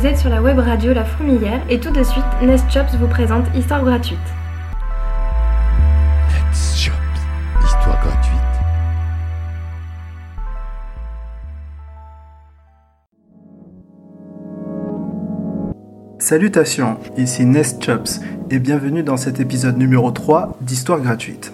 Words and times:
vous 0.00 0.06
êtes 0.06 0.16
sur 0.16 0.30
la 0.30 0.40
web 0.40 0.58
radio 0.58 0.94
La 0.94 1.04
Fourmilière 1.04 1.60
et 1.68 1.78
tout 1.78 1.90
de 1.90 2.02
suite, 2.02 2.24
Nest 2.40 2.64
Chops 2.70 2.94
vous 2.98 3.06
présente 3.06 3.44
Histoire 3.54 3.84
gratuite. 3.84 4.18
Nest 6.30 6.78
Chops, 6.78 6.94
histoire 7.62 8.00
gratuite. 8.02 8.40
Salutations, 16.18 16.96
ici 17.18 17.44
Nest 17.44 17.84
Chops 17.84 18.20
et 18.48 18.58
bienvenue 18.58 19.02
dans 19.02 19.18
cet 19.18 19.38
épisode 19.38 19.76
numéro 19.76 20.10
3 20.10 20.56
d'Histoire 20.62 21.00
gratuite. 21.00 21.52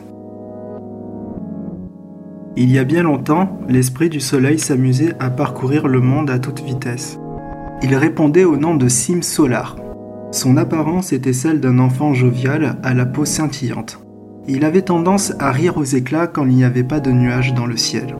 Il 2.56 2.70
y 2.70 2.78
a 2.78 2.84
bien 2.84 3.02
longtemps, 3.02 3.58
l'esprit 3.68 4.08
du 4.08 4.20
soleil 4.20 4.60
s'amusait 4.60 5.16
à 5.18 5.30
parcourir 5.30 5.88
le 5.88 5.98
monde 5.98 6.30
à 6.30 6.38
toute 6.38 6.60
vitesse. 6.60 7.18
Il 7.82 7.94
répondait 7.94 8.44
au 8.44 8.56
nom 8.56 8.74
de 8.74 8.88
Sim 8.88 9.20
Solar. 9.20 9.76
Son 10.32 10.56
apparence 10.56 11.12
était 11.12 11.34
celle 11.34 11.60
d'un 11.60 11.78
enfant 11.78 12.14
jovial 12.14 12.78
à 12.82 12.94
la 12.94 13.04
peau 13.04 13.24
scintillante. 13.24 14.00
Il 14.48 14.64
avait 14.64 14.82
tendance 14.82 15.34
à 15.38 15.52
rire 15.52 15.76
aux 15.76 15.84
éclats 15.84 16.26
quand 16.26 16.46
il 16.46 16.56
n'y 16.56 16.64
avait 16.64 16.84
pas 16.84 17.00
de 17.00 17.10
nuages 17.10 17.52
dans 17.54 17.66
le 17.66 17.76
ciel. 17.76 18.16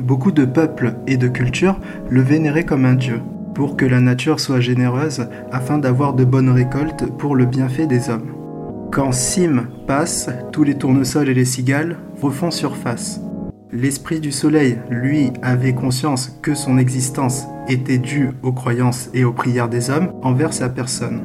Beaucoup 0.00 0.32
de 0.32 0.44
peuples 0.44 0.94
et 1.06 1.16
de 1.16 1.28
cultures 1.28 1.80
le 2.10 2.20
vénéraient 2.20 2.64
comme 2.64 2.84
un 2.84 2.94
dieu, 2.94 3.20
pour 3.54 3.76
que 3.76 3.86
la 3.86 4.00
nature 4.00 4.38
soit 4.38 4.60
généreuse 4.60 5.28
afin 5.50 5.78
d'avoir 5.78 6.12
de 6.12 6.24
bonnes 6.24 6.50
récoltes 6.50 7.04
pour 7.18 7.36
le 7.36 7.46
bienfait 7.46 7.86
des 7.86 8.10
hommes. 8.10 8.32
Quand 8.92 9.12
Sim 9.12 9.66
passe, 9.86 10.28
tous 10.52 10.62
les 10.62 10.76
tournesols 10.76 11.28
et 11.28 11.34
les 11.34 11.44
cigales 11.44 11.96
refont 12.20 12.50
surface. 12.50 13.20
L'esprit 13.70 14.20
du 14.20 14.32
soleil, 14.32 14.78
lui, 14.88 15.30
avait 15.42 15.74
conscience 15.74 16.38
que 16.40 16.54
son 16.54 16.78
existence 16.78 17.46
était 17.68 17.98
due 17.98 18.30
aux 18.42 18.52
croyances 18.52 19.10
et 19.12 19.24
aux 19.24 19.32
prières 19.32 19.68
des 19.68 19.90
hommes 19.90 20.12
envers 20.22 20.54
sa 20.54 20.70
personne. 20.70 21.20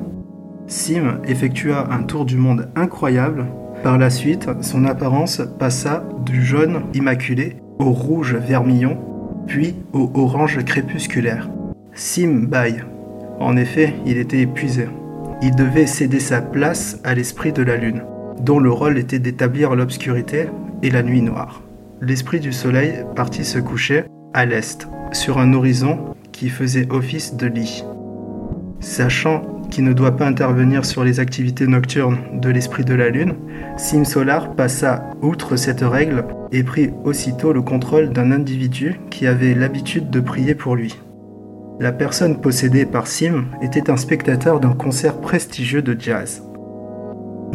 Sim 0.67 1.21
effectua 1.25 1.87
un 1.89 2.03
tour 2.03 2.25
du 2.25 2.35
monde 2.35 2.69
incroyable. 2.75 3.45
Par 3.81 3.97
la 3.97 4.09
suite, 4.09 4.49
son 4.59 4.83
apparence 4.83 5.41
passa 5.57 6.03
du 6.25 6.43
jaune 6.43 6.81
immaculé 6.93 7.55
au 7.79 7.91
rouge 7.91 8.35
vermillon, 8.35 8.97
puis 9.47 9.75
au 9.93 10.11
orange 10.13 10.65
crépusculaire. 10.65 11.49
Sim 11.93 12.47
baille. 12.49 12.83
En 13.39 13.55
effet, 13.55 13.93
il 14.05 14.17
était 14.17 14.41
épuisé. 14.41 14.89
Il 15.41 15.55
devait 15.55 15.87
céder 15.87 16.19
sa 16.19 16.41
place 16.41 16.99
à 17.05 17.15
l'esprit 17.15 17.53
de 17.53 17.63
la 17.63 17.77
lune, 17.77 18.03
dont 18.41 18.59
le 18.59 18.71
rôle 18.71 18.97
était 18.97 19.19
d'établir 19.19 19.75
l'obscurité 19.75 20.47
et 20.81 20.89
la 20.89 21.03
nuit 21.03 21.21
noire 21.21 21.62
l'esprit 22.03 22.39
du 22.39 22.51
soleil 22.51 23.05
partit 23.15 23.45
se 23.45 23.59
coucher 23.59 24.03
à 24.33 24.45
l'est, 24.45 24.87
sur 25.13 25.37
un 25.37 25.53
horizon 25.53 26.15
qui 26.31 26.49
faisait 26.49 26.91
office 26.91 27.35
de 27.35 27.47
lit. 27.47 27.83
Sachant 28.79 29.41
qu'il 29.71 29.85
ne 29.85 29.93
doit 29.93 30.17
pas 30.17 30.27
intervenir 30.27 30.85
sur 30.85 31.03
les 31.03 31.19
activités 31.19 31.65
nocturnes 31.65 32.17
de 32.33 32.49
l'esprit 32.49 32.83
de 32.83 32.93
la 32.93 33.09
lune, 33.09 33.35
Sim 33.77 34.03
Solar 34.03 34.53
passa 34.55 35.11
outre 35.21 35.55
cette 35.55 35.81
règle 35.81 36.25
et 36.51 36.63
prit 36.63 36.91
aussitôt 37.05 37.53
le 37.53 37.61
contrôle 37.61 38.09
d'un 38.09 38.31
individu 38.31 38.99
qui 39.09 39.25
avait 39.25 39.53
l'habitude 39.53 40.09
de 40.09 40.19
prier 40.19 40.55
pour 40.55 40.75
lui. 40.75 40.99
La 41.79 41.91
personne 41.91 42.41
possédée 42.41 42.85
par 42.85 43.07
Sim 43.07 43.45
était 43.61 43.89
un 43.89 43.97
spectateur 43.97 44.59
d'un 44.59 44.73
concert 44.73 45.21
prestigieux 45.21 45.81
de 45.81 45.99
jazz. 45.99 46.43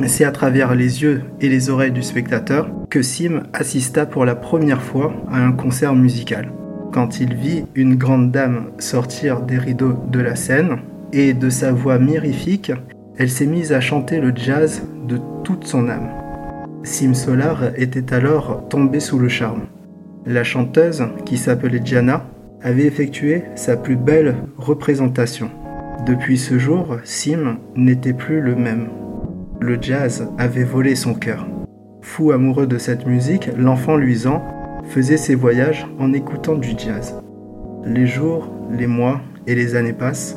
C'est 0.06 0.24
à 0.24 0.30
travers 0.30 0.74
les 0.74 1.02
yeux 1.02 1.22
et 1.40 1.48
les 1.48 1.70
oreilles 1.70 1.92
du 1.92 2.02
spectateur 2.02 2.70
que 2.88 3.02
Sim 3.02 3.42
assista 3.52 4.06
pour 4.06 4.24
la 4.24 4.34
première 4.34 4.82
fois 4.82 5.12
à 5.30 5.38
un 5.38 5.52
concert 5.52 5.94
musical. 5.94 6.50
Quand 6.92 7.20
il 7.20 7.34
vit 7.34 7.64
une 7.74 7.96
grande 7.96 8.30
dame 8.30 8.70
sortir 8.78 9.42
des 9.42 9.58
rideaux 9.58 9.94
de 10.10 10.20
la 10.20 10.36
scène 10.36 10.78
et 11.12 11.34
de 11.34 11.50
sa 11.50 11.72
voix 11.72 11.98
mirifique, 11.98 12.72
elle 13.18 13.28
s'est 13.28 13.46
mise 13.46 13.72
à 13.72 13.80
chanter 13.80 14.20
le 14.20 14.32
jazz 14.34 14.82
de 15.06 15.18
toute 15.44 15.66
son 15.66 15.88
âme. 15.88 16.08
Sim 16.84 17.12
Solar 17.12 17.64
était 17.76 18.14
alors 18.14 18.68
tombé 18.68 19.00
sous 19.00 19.18
le 19.18 19.28
charme. 19.28 19.66
La 20.24 20.44
chanteuse, 20.44 21.04
qui 21.26 21.36
s'appelait 21.36 21.80
Diana, 21.80 22.24
avait 22.62 22.86
effectué 22.86 23.44
sa 23.56 23.76
plus 23.76 23.96
belle 23.96 24.36
représentation. 24.56 25.50
Depuis 26.06 26.38
ce 26.38 26.58
jour, 26.58 26.96
Sim 27.04 27.58
n'était 27.76 28.12
plus 28.12 28.40
le 28.40 28.54
même 28.54 28.88
le 29.60 29.78
jazz 29.80 30.28
avait 30.38 30.64
volé 30.64 30.94
son 30.94 31.14
cœur. 31.14 31.46
Fou 32.00 32.30
amoureux 32.30 32.66
de 32.66 32.78
cette 32.78 33.06
musique, 33.06 33.50
l'enfant 33.56 33.96
luisant 33.96 34.42
faisait 34.88 35.16
ses 35.16 35.34
voyages 35.34 35.86
en 35.98 36.12
écoutant 36.12 36.54
du 36.54 36.70
jazz. 36.78 37.14
Les 37.84 38.06
jours, 38.06 38.52
les 38.70 38.86
mois 38.86 39.20
et 39.46 39.54
les 39.54 39.74
années 39.74 39.92
passent. 39.92 40.36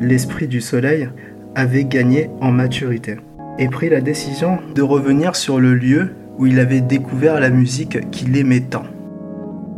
L'esprit 0.00 0.48
du 0.48 0.60
soleil 0.60 1.08
avait 1.54 1.84
gagné 1.84 2.30
en 2.40 2.50
maturité 2.50 3.16
et 3.58 3.68
pris 3.68 3.90
la 3.90 4.00
décision 4.00 4.58
de 4.74 4.82
revenir 4.82 5.36
sur 5.36 5.60
le 5.60 5.74
lieu 5.74 6.10
où 6.38 6.46
il 6.46 6.58
avait 6.58 6.80
découvert 6.80 7.40
la 7.40 7.50
musique 7.50 8.10
qu'il 8.10 8.36
aimait 8.36 8.60
tant. 8.60 8.84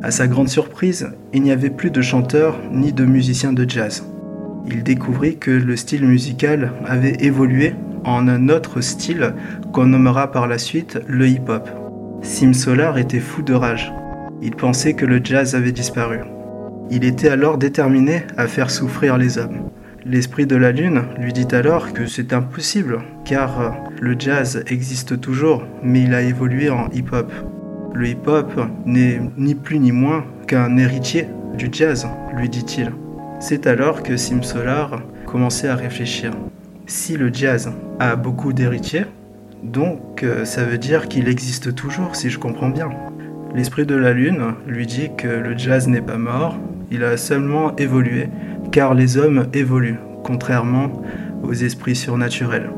À 0.03 0.11
sa 0.11 0.29
grande 0.29 0.49
surprise, 0.49 1.09
il 1.33 1.43
n'y 1.43 1.51
avait 1.51 1.71
plus 1.71 1.91
de 1.91 2.01
chanteurs 2.01 2.61
ni 2.71 2.93
de 2.93 3.05
musiciens 3.05 3.53
de 3.53 3.69
jazz. 3.69 4.05
Il 4.67 4.83
découvrit 4.83 5.37
que 5.37 5.51
le 5.51 5.77
style 5.77 6.07
musical 6.07 6.73
avait 6.87 7.17
évolué 7.21 7.75
en 8.05 8.29
un 8.29 8.49
autre 8.49 8.81
style 8.81 9.35
qu'on 9.73 9.87
nommera 9.87 10.31
par 10.31 10.47
la 10.47 10.59
suite 10.59 10.99
le 11.07 11.29
hip-hop. 11.29 11.69
Sim 12.23 12.53
Solar 12.53 12.99
était 12.99 13.21
fou 13.21 13.43
de 13.43 13.55
rage. 13.55 13.93
Il 14.43 14.57
pensait 14.57 14.95
que 14.95 15.07
le 15.07 15.21
jazz 15.23 15.55
avait 15.55 15.73
disparu. 15.73 16.21
Il 16.91 17.05
était 17.05 17.29
alors 17.29 17.59
déterminé 17.59 18.23
à 18.37 18.47
faire 18.47 18.71
souffrir 18.71 19.17
les 19.17 19.39
hommes. 19.39 19.71
L'esprit 20.07 20.47
de 20.47 20.57
la 20.57 20.71
lune 20.71 21.03
lui 21.19 21.33
dit 21.33 21.49
alors 21.55 21.95
que 21.95 22.07
c'est 22.07 22.35
impossible, 22.35 23.01
car 23.25 23.75
le 24.01 24.17
jazz 24.19 24.63
existe 24.67 25.21
toujours, 25.21 25.65
mais 25.83 26.03
il 26.03 26.15
a 26.15 26.21
évolué 26.21 26.69
en 26.69 26.89
hip-hop. 26.93 27.33
Le 27.95 28.09
hip-hop 28.09 28.53
n'est 28.85 29.21
ni 29.39 29.55
plus 29.55 29.79
ni 29.79 29.93
moins 29.93 30.25
qu'un 30.47 30.77
héritier 30.77 31.27
du 31.57 31.69
jazz, 31.73 32.07
lui 32.37 32.49
dit-il. 32.49 32.93
C'est 33.41 33.67
alors 33.67 34.03
que 34.03 34.17
Sim 34.17 34.43
Solar 34.43 35.03
commençait 35.27 35.69
à 35.69 35.77
réfléchir 35.77 36.33
si 36.87 37.17
le 37.17 37.33
jazz 37.33 37.73
a 37.99 38.17
beaucoup 38.17 38.53
d'héritiers, 38.53 39.07
donc 39.63 40.23
euh, 40.23 40.45
ça 40.45 40.65
veut 40.65 40.79
dire 40.79 41.09
qu'il 41.09 41.29
existe 41.29 41.75
toujours, 41.75 42.15
si 42.15 42.29
je 42.29 42.39
comprends 42.39 42.69
bien. 42.69 42.91
L'esprit 43.55 43.87
de 43.87 43.95
la 43.95 44.13
Lune 44.13 44.55
lui 44.67 44.87
dit 44.87 45.11
que 45.17 45.29
le 45.29 45.57
jazz 45.57 45.89
n'est 45.89 46.03
pas 46.03 46.19
mort, 46.19 46.57
il 46.91 47.05
a 47.05 47.17
seulement 47.17 47.75
évolué, 47.77 48.29
car 48.73 48.95
les 48.95 49.17
hommes 49.17 49.47
évoluent, 49.53 50.01
contrairement 50.23 51.03
aux 51.43 51.55
esprits 51.55 51.97
surnaturels. 51.97 52.71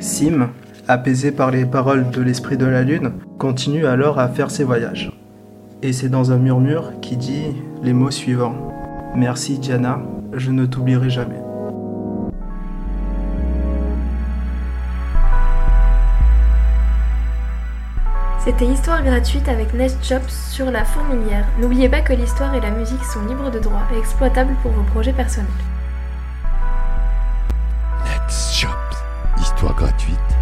Sim, 0.00 0.50
apaisé 0.86 1.32
par 1.32 1.50
les 1.50 1.64
paroles 1.64 2.10
de 2.10 2.22
l'esprit 2.22 2.56
de 2.56 2.66
la 2.66 2.82
Lune, 2.82 3.12
continue 3.38 3.86
alors 3.86 4.18
à 4.18 4.28
faire 4.28 4.50
ses 4.50 4.64
voyages. 4.64 5.12
Et 5.82 5.92
c'est 5.92 6.08
dans 6.08 6.32
un 6.32 6.38
murmure 6.38 6.92
qui 7.00 7.16
dit 7.16 7.46
les 7.82 7.92
mots 7.92 8.10
suivants. 8.10 8.54
Merci 9.16 9.58
Diana, 9.58 10.00
je 10.34 10.50
ne 10.50 10.66
t'oublierai 10.66 11.10
jamais. 11.10 11.47
C'était 18.48 18.64
Histoire 18.64 19.02
gratuite 19.02 19.46
avec 19.46 19.74
Nest 19.74 19.98
sur 20.50 20.70
la 20.70 20.82
fourmilière. 20.82 21.44
N'oubliez 21.60 21.90
pas 21.90 22.00
que 22.00 22.14
l'histoire 22.14 22.54
et 22.54 22.62
la 22.62 22.70
musique 22.70 23.04
sont 23.04 23.20
libres 23.26 23.50
de 23.50 23.58
droit 23.58 23.82
et 23.94 23.98
exploitables 23.98 24.54
pour 24.62 24.70
vos 24.70 24.84
projets 24.84 25.12
personnels. 25.12 25.50
Nest 28.06 28.66
histoire 29.38 29.74
gratuite. 29.74 30.37